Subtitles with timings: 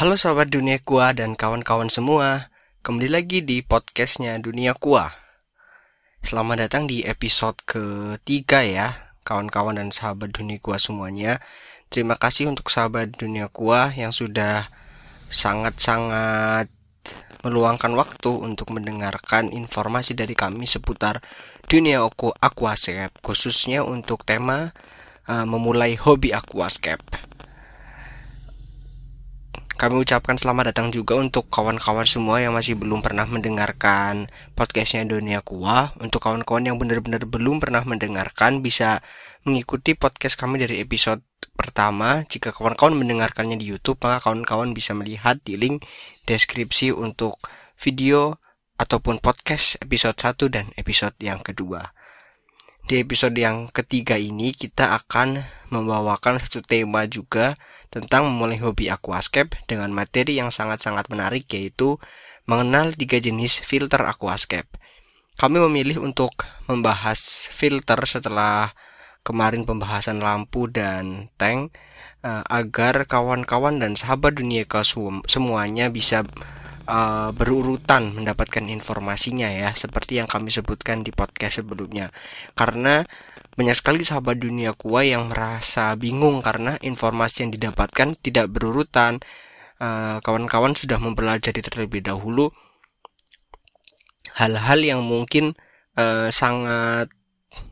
[0.00, 2.48] Halo sahabat dunia kuah dan kawan-kawan semua.
[2.80, 5.12] Kembali lagi di podcastnya Dunia Kuah
[6.24, 11.44] Selamat datang di episode ketiga ya Kawan-kawan dan sahabat dunia kuah semuanya.
[11.92, 14.72] Terima kasih untuk sahabat dunia kuah yang sudah
[15.28, 16.72] sangat-sangat
[17.44, 21.20] meluangkan waktu untuk mendengarkan informasi dari kami seputar
[21.68, 22.00] dunia
[22.40, 24.72] aquascape khususnya untuk tema
[25.28, 27.29] uh, memulai hobi aquascape.
[29.80, 35.40] Kami ucapkan selamat datang juga untuk kawan-kawan semua yang masih belum pernah mendengarkan podcastnya Dunia
[35.40, 35.96] Kuah.
[35.96, 39.00] Untuk kawan-kawan yang benar-benar belum pernah mendengarkan bisa
[39.48, 41.24] mengikuti podcast kami dari episode
[41.56, 42.28] pertama.
[42.28, 45.80] Jika kawan-kawan mendengarkannya di YouTube, maka kawan-kawan bisa melihat di link
[46.28, 47.40] deskripsi untuk
[47.80, 48.36] video
[48.76, 51.96] ataupun podcast episode 1 dan episode yang kedua.
[52.90, 55.38] Di episode yang ketiga ini kita akan
[55.70, 57.54] membawakan satu tema juga
[57.86, 62.02] tentang memulai hobi aquascape dengan materi yang sangat-sangat menarik yaitu
[62.50, 64.66] mengenal tiga jenis filter aquascape.
[65.38, 66.34] Kami memilih untuk
[66.66, 68.74] membahas filter setelah
[69.22, 71.70] kemarin pembahasan lampu dan tank
[72.26, 74.66] uh, agar kawan-kawan dan sahabat dunia
[75.30, 76.26] semuanya bisa
[76.90, 82.10] uh, berurutan mendapatkan informasinya ya seperti yang kami sebutkan di podcast sebelumnya.
[82.58, 83.06] Karena
[83.54, 89.22] banyak sekali sahabat dunia kuah yang merasa bingung karena informasi yang didapatkan tidak berurutan.
[89.80, 92.52] Uh, kawan-kawan sudah mempelajari terlebih dahulu
[94.36, 95.56] hal-hal yang mungkin
[95.96, 97.08] uh, sangat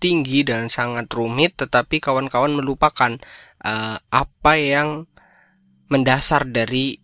[0.00, 3.20] tinggi dan sangat rumit tetapi kawan-kawan melupakan
[3.62, 5.04] uh, apa yang
[5.92, 6.96] mendasar dari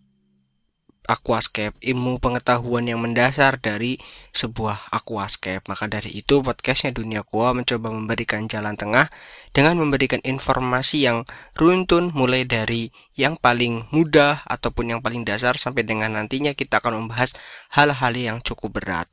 [1.07, 3.97] aquascape, ilmu pengetahuan yang mendasar dari
[4.35, 5.63] sebuah aquascape.
[5.65, 9.09] Maka dari itu podcastnya Dunia Kuah mencoba memberikan jalan tengah
[9.55, 11.23] dengan memberikan informasi yang
[11.55, 17.07] runtun mulai dari yang paling mudah ataupun yang paling dasar sampai dengan nantinya kita akan
[17.07, 17.33] membahas
[17.73, 19.09] hal-hal yang cukup berat.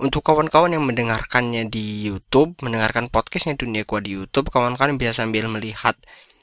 [0.00, 5.44] Untuk kawan-kawan yang mendengarkannya di YouTube, mendengarkan podcastnya Dunia Kuah di YouTube, kawan-kawan bisa sambil
[5.44, 5.92] melihat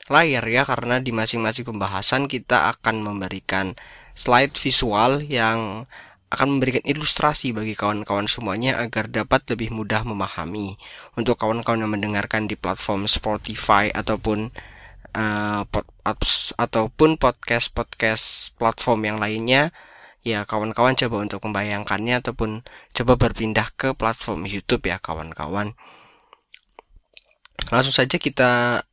[0.07, 3.75] layar ya karena di masing-masing pembahasan kita akan memberikan
[4.17, 5.85] slide visual yang
[6.27, 10.75] akan memberikan ilustrasi bagi kawan-kawan semuanya agar dapat lebih mudah memahami.
[11.15, 14.51] Untuk kawan-kawan yang mendengarkan di platform Spotify ataupun
[15.15, 15.87] uh, pod,
[16.59, 19.71] ataupun podcast-podcast platform yang lainnya,
[20.19, 25.79] ya kawan-kawan coba untuk membayangkannya ataupun coba berpindah ke platform YouTube ya kawan-kawan.
[27.71, 28.83] Langsung saja kita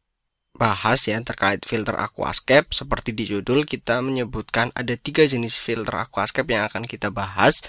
[0.54, 2.70] bahas ya terkait filter aquascape.
[2.70, 7.62] Seperti di judul kita menyebutkan ada tiga jenis filter aquascape yang akan kita bahas.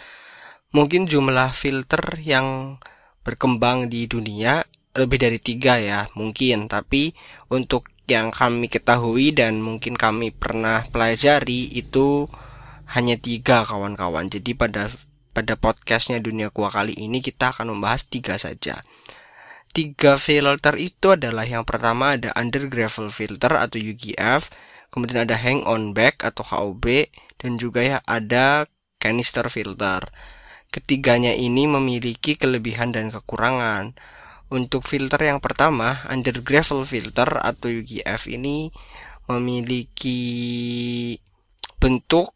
[0.72, 2.78] Mungkin jumlah filter yang
[3.26, 4.62] berkembang di dunia
[4.96, 6.70] lebih dari tiga ya mungkin.
[6.70, 7.12] Tapi
[7.50, 12.30] untuk yang kami ketahui dan mungkin kami pernah pelajari itu
[12.94, 14.30] hanya tiga kawan-kawan.
[14.30, 14.94] Jadi pada
[15.36, 18.80] pada podcastnya dunia kuah kali ini kita akan membahas tiga saja
[19.76, 24.48] tiga filter itu adalah yang pertama ada under gravel filter atau UGF,
[24.88, 28.64] kemudian ada hang on back atau HOB dan juga ya ada
[29.04, 30.08] canister filter.
[30.72, 34.00] Ketiganya ini memiliki kelebihan dan kekurangan.
[34.48, 38.72] Untuk filter yang pertama, under gravel filter atau UGF ini
[39.28, 40.22] memiliki
[41.82, 42.32] bentuk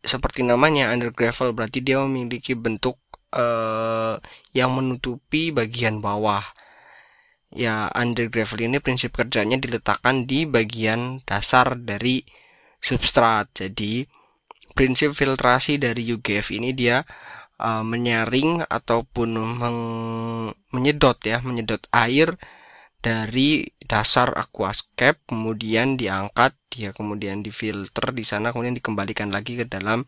[0.00, 2.96] seperti namanya under gravel berarti dia memiliki bentuk
[3.34, 4.18] uh,
[4.54, 6.42] yang menutupi bagian bawah.
[7.50, 12.22] Ya, under gravel ini prinsip kerjanya diletakkan di bagian dasar dari
[12.78, 13.50] substrat.
[13.58, 14.06] Jadi,
[14.78, 17.02] prinsip filtrasi dari UGF ini dia
[17.58, 19.34] uh, menyaring ataupun
[20.70, 22.38] menyedot ya, menyedot air
[23.00, 30.04] dari dasar aquascape kemudian diangkat dia kemudian difilter di sana kemudian dikembalikan lagi ke dalam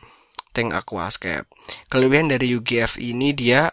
[0.53, 1.49] tank aquascape.
[1.89, 3.73] Kelebihan dari UGF ini dia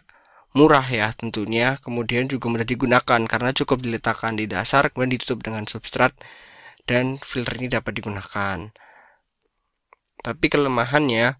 [0.56, 5.68] murah ya tentunya, kemudian juga mudah digunakan karena cukup diletakkan di dasar kemudian ditutup dengan
[5.70, 6.10] substrat
[6.88, 8.58] dan filter ini dapat digunakan.
[10.20, 11.38] Tapi kelemahannya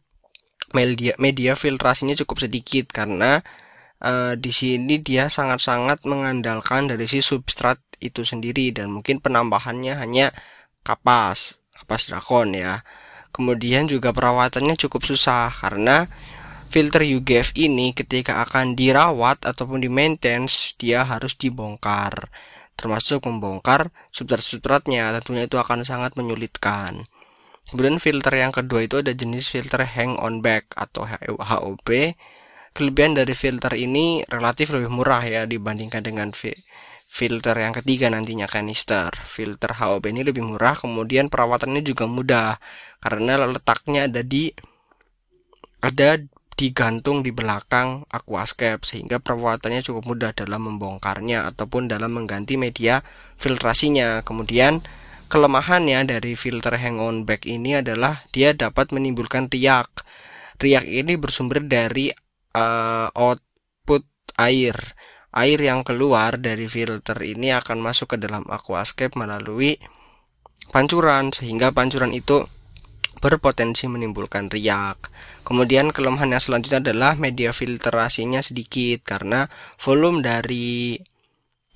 [0.70, 3.43] media media filtrasinya cukup sedikit karena
[4.05, 10.32] uh, di sini dia sangat-sangat mengandalkan dari si substrat itu sendiri dan mungkin penambahannya hanya
[10.87, 12.81] kapas, kapas drakon ya.
[13.31, 16.11] Kemudian juga perawatannya cukup susah karena
[16.71, 22.31] filter UGF ini ketika akan dirawat ataupun di maintenance dia harus dibongkar.
[22.75, 27.05] Termasuk membongkar substrat-substratnya tentunya itu akan sangat menyulitkan.
[27.71, 31.06] Kemudian filter yang kedua itu ada jenis filter hang on back atau
[31.38, 31.87] HOB
[32.71, 36.31] kelebihan dari filter ini relatif lebih murah ya dibandingkan dengan
[37.11, 39.11] filter yang ketiga nantinya kanister.
[39.27, 42.62] Filter HOB ini lebih murah, kemudian perawatannya juga mudah
[43.03, 44.55] karena letaknya ada di
[45.83, 46.23] ada
[46.55, 53.03] digantung di belakang aquascape sehingga perawatannya cukup mudah dalam membongkarnya ataupun dalam mengganti media
[53.41, 54.23] filtrasinya.
[54.23, 54.85] Kemudian
[55.27, 59.91] kelemahannya dari filter hang on back ini adalah dia dapat menimbulkan riak.
[60.61, 62.13] Riak ini bersumber dari
[62.55, 64.05] uh, output
[64.37, 64.77] air.
[65.31, 69.79] Air yang keluar dari filter ini akan masuk ke dalam aquascape melalui
[70.75, 72.43] pancuran sehingga pancuran itu
[73.21, 75.12] berpotensi menimbulkan riak.
[75.47, 79.47] Kemudian kelemahan yang selanjutnya adalah media filtrasinya sedikit karena
[79.79, 80.99] volume dari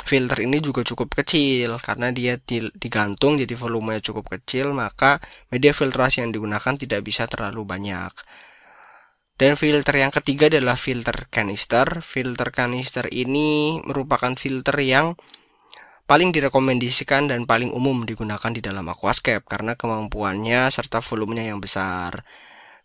[0.05, 2.37] filter ini juga cukup kecil karena dia
[2.77, 5.17] digantung jadi volumenya cukup kecil maka
[5.49, 8.13] media filtrasi yang digunakan tidak bisa terlalu banyak.
[9.35, 12.07] Dan filter yang ketiga adalah filter kanister.
[12.07, 15.19] Filter kanister ini merupakan filter yang
[16.07, 22.23] paling direkomendasikan dan paling umum digunakan di dalam aquascape karena kemampuannya serta volumenya yang besar.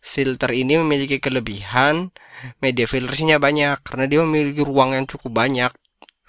[0.02, 2.10] Filter ini memiliki kelebihan
[2.64, 5.72] media filternya banyak karena dia memiliki ruang yang cukup banyak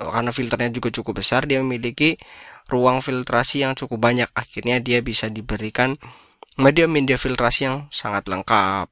[0.01, 2.19] karena filternya juga cukup besar dia memiliki
[2.67, 5.95] ruang filtrasi yang cukup banyak akhirnya dia bisa diberikan
[6.59, 8.91] media-media filtrasi yang sangat lengkap.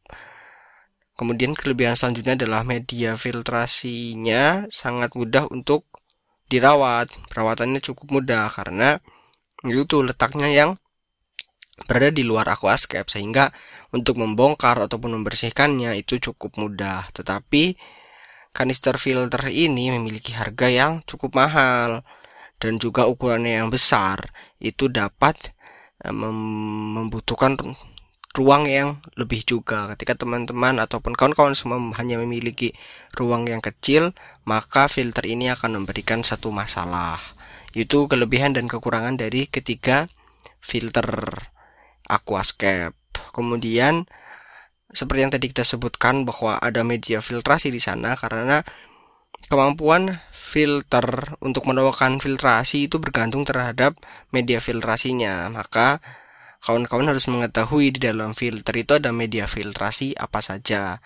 [1.18, 5.90] Kemudian kelebihan selanjutnya adalah media filtrasinya sangat mudah untuk
[6.46, 7.10] dirawat.
[7.26, 9.02] Perawatannya cukup mudah karena
[9.66, 10.70] itu letaknya yang
[11.90, 13.50] berada di luar aquascape sehingga
[13.90, 17.10] untuk membongkar ataupun membersihkannya itu cukup mudah.
[17.10, 17.74] Tetapi
[18.54, 22.06] kanister filter ini memiliki harga yang cukup mahal
[22.62, 24.30] dan juga ukurannya yang besar.
[24.62, 25.50] Itu dapat
[26.06, 27.58] eh, membutuhkan
[28.38, 29.90] ruang yang lebih juga.
[29.90, 32.70] Ketika teman-teman ataupun kawan-kawan semua hanya memiliki
[33.18, 34.14] ruang yang kecil,
[34.46, 37.18] maka filter ini akan memberikan satu masalah.
[37.74, 40.06] Itu kelebihan dan kekurangan dari ketiga
[40.62, 41.34] filter
[42.06, 42.94] aquascape.
[43.34, 44.06] Kemudian
[44.88, 48.64] seperti yang tadi kita sebutkan bahwa ada media filtrasi di sana karena
[49.52, 54.00] kemampuan filter untuk melakukan filtrasi itu bergantung terhadap
[54.32, 55.52] media filtrasinya.
[55.52, 56.00] Maka
[56.58, 60.98] Kawan-kawan harus mengetahui di dalam filter itu ada media filtrasi apa saja.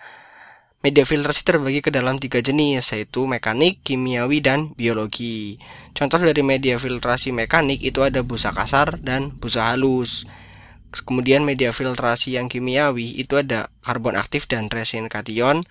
[0.83, 5.61] Media filtrasi terbagi ke dalam tiga jenis, yaitu mekanik, kimiawi, dan biologi.
[5.95, 10.27] Contoh dari media filtrasi mekanik itu ada busa kasar dan busa halus.
[10.91, 15.63] Kemudian media filtrasi yang kimiawi itu ada karbon aktif dan resin kation.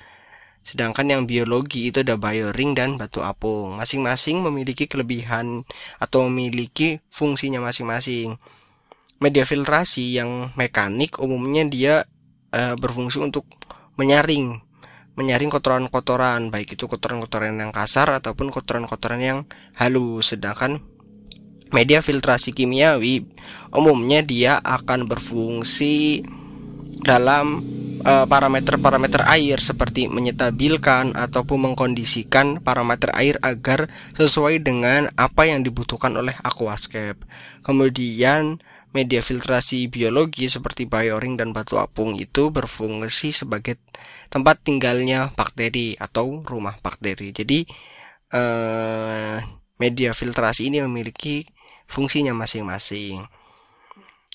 [0.62, 3.82] Sedangkan yang biologi itu ada bioring dan batu apung.
[3.82, 5.66] Masing-masing memiliki kelebihan
[5.98, 8.40] atau memiliki fungsinya masing-masing
[9.22, 11.96] media filtrasi yang mekanik umumnya dia
[12.52, 13.46] uh, berfungsi untuk
[13.96, 14.60] menyaring
[15.14, 19.40] menyaring kotoran-kotoran baik itu kotoran-kotoran yang kasar ataupun kotoran-kotoran yang
[19.78, 20.82] halus sedangkan
[21.70, 23.30] media filtrasi kimiawi
[23.76, 26.24] umumnya dia akan berfungsi
[27.02, 27.66] dalam
[28.06, 35.66] eh, parameter-parameter uh, air seperti menyetabilkan ataupun mengkondisikan parameter air agar sesuai dengan apa yang
[35.66, 37.26] dibutuhkan oleh aquascape.
[37.66, 43.80] Kemudian media filtrasi biologi seperti bioring dan batu apung itu berfungsi sebagai
[44.28, 47.32] tempat tinggalnya bakteri atau rumah bakteri.
[47.32, 47.64] Jadi
[48.36, 49.38] eh,
[49.82, 51.48] media filtrasi ini memiliki
[51.90, 53.26] fungsinya masing-masing.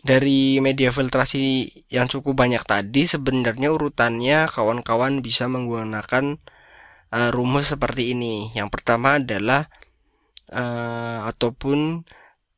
[0.06, 6.38] Dari media filtrasi yang cukup banyak tadi sebenarnya urutannya kawan-kawan bisa menggunakan
[7.10, 8.54] uh, rumus seperti ini.
[8.54, 9.66] Yang pertama adalah
[10.54, 12.06] uh, ataupun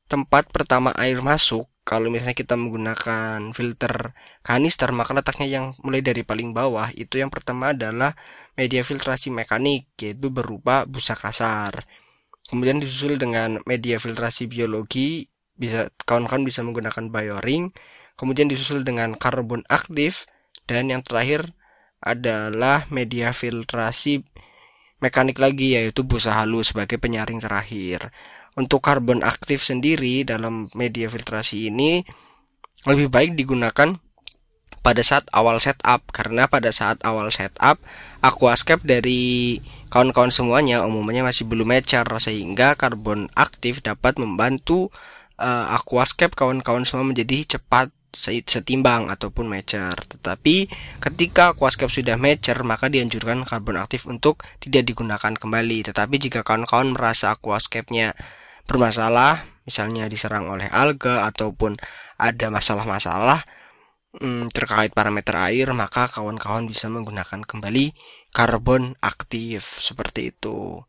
[0.08, 4.12] tempat pertama air masuk kalau misalnya kita menggunakan filter
[4.44, 8.12] kanister maka letaknya yang mulai dari paling bawah itu yang pertama adalah
[8.60, 11.88] media filtrasi mekanik yaitu berupa busa kasar.
[12.44, 17.72] Kemudian disusul dengan media filtrasi biologi bisa kawan-kawan bisa menggunakan bioring
[18.20, 20.28] kemudian disusul dengan karbon aktif.
[20.68, 21.56] Dan yang terakhir
[22.04, 24.28] adalah media filtrasi
[25.00, 28.12] mekanik lagi yaitu busa halus sebagai penyaring terakhir
[28.58, 32.02] untuk karbon aktif sendiri dalam media filtrasi ini
[32.90, 33.94] lebih baik digunakan
[34.82, 37.80] pada saat awal setup karena pada saat awal setup
[38.20, 39.56] aquascape dari
[39.88, 44.92] kawan-kawan semuanya umumnya masih belum mature sehingga karbon aktif dapat membantu
[45.40, 49.94] uh, aquascape kawan-kawan semua menjadi cepat setimbang ataupun mature.
[49.94, 50.56] Tetapi
[50.98, 55.92] ketika aquascape sudah mature maka dianjurkan karbon aktif untuk tidak digunakan kembali.
[55.92, 58.16] Tetapi jika kawan-kawan merasa aquascape-nya
[58.68, 61.74] bermasalah, misalnya diserang oleh alga ataupun
[62.20, 63.40] ada masalah-masalah
[64.20, 67.96] hmm, terkait parameter air, maka kawan-kawan bisa menggunakan kembali
[68.36, 70.84] karbon aktif seperti itu.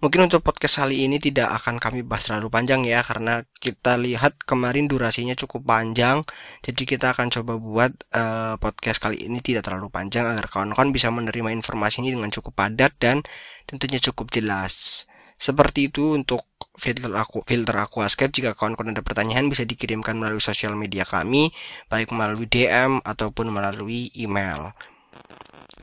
[0.00, 4.32] Mungkin untuk podcast kali ini tidak akan kami bahas terlalu panjang ya karena kita lihat
[4.48, 6.24] kemarin durasinya cukup panjang.
[6.64, 11.12] Jadi kita akan coba buat uh, podcast kali ini tidak terlalu panjang agar kawan-kawan bisa
[11.12, 13.20] menerima informasi ini dengan cukup padat dan
[13.68, 15.04] tentunya cukup jelas.
[15.40, 16.44] Seperti itu untuk
[16.76, 21.48] filter aku filter aquascape jika kawan-kawan ada pertanyaan bisa dikirimkan melalui sosial media kami
[21.88, 24.68] baik melalui DM ataupun melalui email.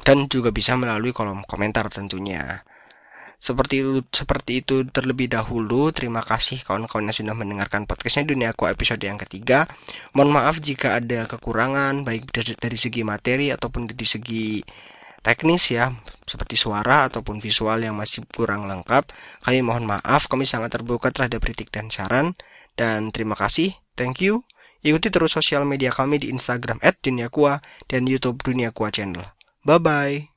[0.05, 2.61] Dan juga bisa melalui kolom komentar tentunya.
[3.37, 5.93] Seperti itu, seperti itu terlebih dahulu.
[5.93, 9.69] Terima kasih kawan-kawan yang sudah mendengarkan podcastnya Dunia Aku episode yang ketiga.
[10.17, 14.61] Mohon maaf jika ada kekurangan baik dari, dari segi materi ataupun dari segi
[15.25, 15.93] teknis ya
[16.27, 19.09] seperti suara ataupun visual yang masih kurang lengkap.
[19.43, 22.35] Kami mohon maaf, kami sangat terbuka terhadap kritik dan saran.
[22.77, 24.43] Dan terima kasih, thank you.
[24.85, 29.25] Ikuti terus sosial media kami di Instagram @duniakua dan YouTube Dunia Channel.
[29.65, 30.36] Bye bye.